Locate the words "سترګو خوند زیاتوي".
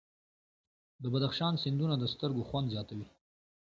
2.13-3.07